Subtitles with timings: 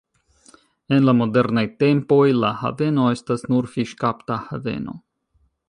[0.95, 5.01] En la modernaj tempoj la haveno estas nur fiŝkapta haveno.